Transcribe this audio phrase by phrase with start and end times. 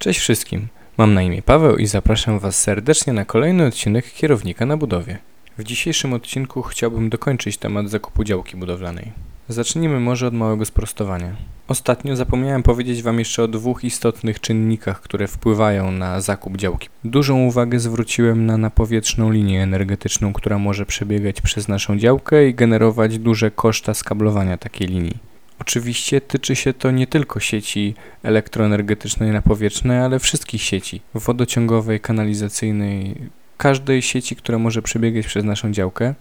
[0.00, 0.68] Cześć wszystkim.
[0.98, 5.18] Mam na imię Paweł i zapraszam Was serdecznie na kolejny odcinek Kierownika na budowie.
[5.58, 9.12] W dzisiejszym odcinku chciałbym dokończyć temat zakupu działki budowlanej.
[9.48, 11.36] Zacznijmy może od małego sprostowania.
[11.68, 16.88] Ostatnio zapomniałem powiedzieć Wam jeszcze o dwóch istotnych czynnikach, które wpływają na zakup działki.
[17.04, 23.18] Dużą uwagę zwróciłem na napowietrzną linię energetyczną, która może przebiegać przez naszą działkę i generować
[23.18, 25.29] duże koszta skablowania takiej linii.
[25.60, 33.14] Oczywiście tyczy się to nie tylko sieci elektroenergetycznej napowietrznej, ale wszystkich sieci wodociągowej, kanalizacyjnej,
[33.56, 36.14] każdej sieci, która może przebiegać przez naszą działkę,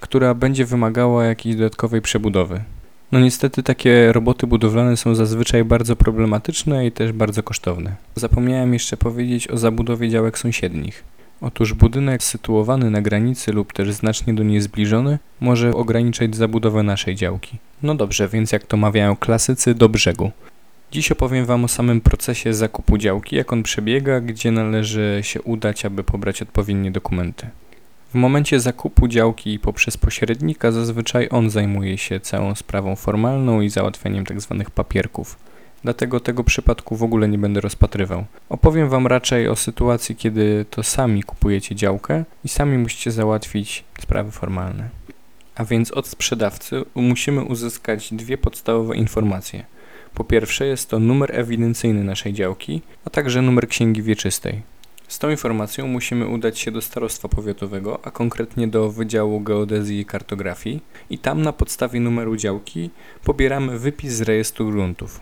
[0.00, 2.62] która będzie wymagała jakiejś dodatkowej przebudowy.
[3.12, 7.96] No niestety takie roboty budowlane są zazwyczaj bardzo problematyczne i też bardzo kosztowne.
[8.14, 11.04] Zapomniałem jeszcze powiedzieć o zabudowie działek sąsiednich.
[11.40, 17.14] Otóż budynek sytuowany na granicy lub też znacznie do niej zbliżony może ograniczać zabudowę naszej
[17.14, 17.58] działki.
[17.82, 20.30] No dobrze, więc jak to mawiają klasycy, do brzegu.
[20.92, 25.84] Dziś opowiem Wam o samym procesie zakupu działki, jak on przebiega, gdzie należy się udać,
[25.84, 27.46] aby pobrać odpowiednie dokumenty.
[28.10, 34.26] W momencie zakupu działki poprzez pośrednika zazwyczaj on zajmuje się całą sprawą formalną i załatwianiem
[34.26, 34.54] tzw.
[34.58, 35.49] Tak papierków
[35.84, 38.24] dlatego tego przypadku w ogóle nie będę rozpatrywał.
[38.48, 44.30] Opowiem Wam raczej o sytuacji, kiedy to sami kupujecie działkę i sami musicie załatwić sprawy
[44.30, 44.88] formalne.
[45.54, 49.64] A więc od sprzedawcy musimy uzyskać dwie podstawowe informacje.
[50.14, 54.62] Po pierwsze jest to numer ewidencyjny naszej działki, a także numer księgi wieczystej.
[55.08, 60.04] Z tą informacją musimy udać się do starostwa powiatowego, a konkretnie do Wydziału Geodezji i
[60.04, 62.90] Kartografii i tam na podstawie numeru działki
[63.24, 65.20] pobieramy wypis z rejestru gruntów.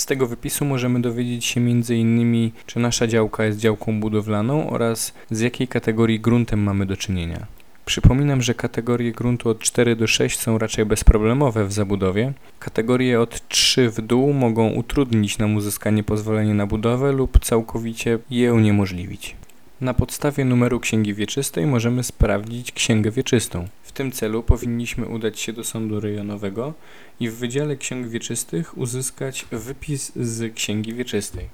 [0.00, 2.50] Z tego wypisu możemy dowiedzieć się m.in.
[2.66, 7.46] czy nasza działka jest działką budowlaną oraz z jakiej kategorii gruntem mamy do czynienia.
[7.84, 12.32] Przypominam, że kategorie gruntu od 4 do 6 są raczej bezproblemowe w zabudowie.
[12.58, 18.54] Kategorie od 3 w dół mogą utrudnić nam uzyskanie pozwolenia na budowę lub całkowicie je
[18.54, 19.36] uniemożliwić.
[19.80, 23.68] Na podstawie numeru księgi wieczystej możemy sprawdzić księgę wieczystą.
[23.82, 26.74] W tym celu powinniśmy udać się do sądu rejonowego
[27.20, 31.48] i w Wydziale Ksiąg Wieczystych uzyskać wypis z księgi wieczystej.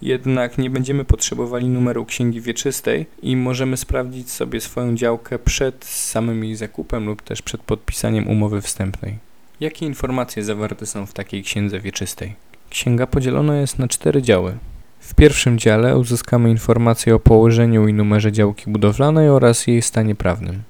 [0.03, 6.45] jednak nie będziemy potrzebowali numeru księgi wieczystej i możemy sprawdzić sobie swoją działkę przed samym
[6.45, 9.19] jej zakupem lub też przed podpisaniem umowy wstępnej.
[9.61, 12.35] Jakie informacje zawarte są w takiej księdze wieczystej?
[12.71, 14.57] Księga podzielona jest na cztery działy.
[15.01, 20.63] W pierwszym dziale uzyskamy informacje o położeniu i numerze działki budowlanej oraz jej stanie prawnym.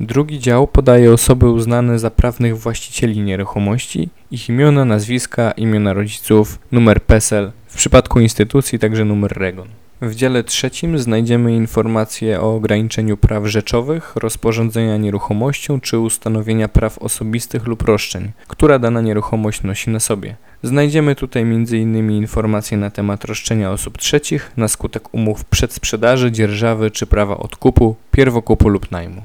[0.00, 7.02] Drugi dział podaje osoby uznane za prawnych właścicieli nieruchomości, ich imiona, nazwiska, imiona rodziców, numer
[7.02, 9.68] PESEL, w przypadku instytucji także numer REGON.
[10.02, 17.66] W dziale trzecim znajdziemy informacje o ograniczeniu praw rzeczowych, rozporządzenia nieruchomością czy ustanowienia praw osobistych
[17.66, 20.36] lub roszczeń, która dana nieruchomość nosi na sobie.
[20.62, 22.10] Znajdziemy tutaj m.in.
[22.10, 28.68] informacje na temat roszczenia osób trzecich na skutek umów przedsprzedaży, dzierżawy czy prawa odkupu, pierwokupu
[28.68, 29.22] lub najmu.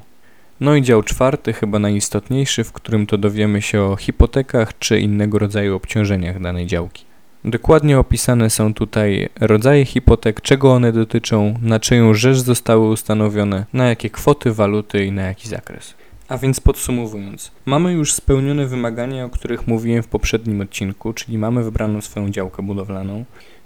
[0.60, 5.40] No i dział czwarty, chyba najistotniejszy, w którym to dowiemy się o hipotekach czy innego
[5.40, 7.06] rodzaju obciążeniach danej działki.
[7.46, 13.90] Dokładnie opisane są tutaj rodzaje hipotek, czego one dotyczą, na czyją rzecz zostały ustanowione, na
[13.90, 15.94] jakie kwoty, waluty i na jaki zakres.
[16.28, 21.64] A więc podsumowując, mamy już spełnione wymagania, o których mówiłem w poprzednim odcinku, czyli mamy
[21.64, 23.26] wybraną swoją działkę budowlaną.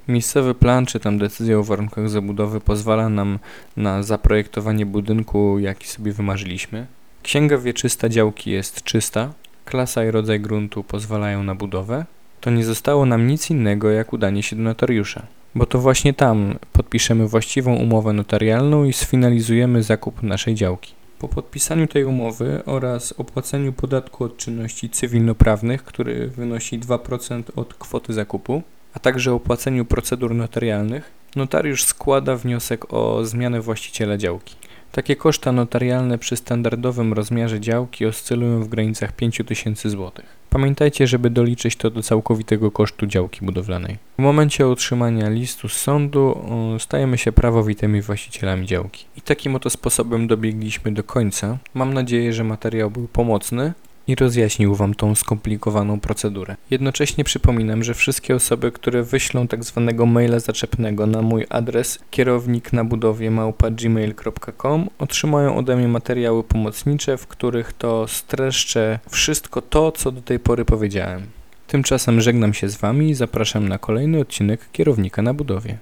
[0.09, 3.40] Miejscowy plan czy tam decyzja o warunkach zabudowy pozwala nam
[3.78, 6.86] na zaprojektowanie budynku, jaki sobie wymarzyliśmy.
[7.24, 9.34] Księga wieczysta działki jest czysta,
[9.66, 12.06] klasa i rodzaj gruntu pozwalają na budowę.
[12.42, 15.25] To nie zostało nam nic innego jak udanie się do notariusza,
[15.56, 20.94] bo to właśnie tam podpiszemy właściwą umowę notarialną i sfinalizujemy zakup naszej działki.
[21.20, 28.14] Po podpisaniu tej umowy oraz opłaceniu podatku od czynności cywilnoprawnych, który wynosi 2% od kwoty
[28.14, 28.64] zakupu,
[28.94, 34.56] a także opłaceniu procedur notarialnych, notariusz składa wniosek o zmianę właściciela działki.
[34.91, 40.12] Takie koszta notarialne przy standardowym rozmiarze działki oscylują w granicach 5000 zł.
[40.50, 43.97] Pamiętajcie, żeby doliczyć to do całkowitego kosztu działki budowlanej.
[44.18, 46.41] W momencie otrzymania listu z sądu
[46.80, 49.06] stajemy się prawowitymi właścicielami działki.
[49.18, 51.58] I takim oto sposobem dobiegliśmy do końca.
[51.74, 53.74] Mam nadzieję, że materiał był pomocny,
[54.09, 56.56] i rozjaśnił Wam tą skomplikowaną procedurę.
[56.72, 59.64] Jednocześnie przypominam, że wszystkie osoby, które wyślą tak
[60.06, 63.32] maila zaczepnego na mój adres kierownik na budowie
[65.00, 70.66] otrzymają ode mnie materiały pomocnicze, w których to streszczę wszystko to, co do tej pory
[70.66, 71.22] powiedziałem.
[71.67, 75.78] Tymczasem żegnam się z Wami i zapraszam na kolejny odcinek Kierownika na budowie.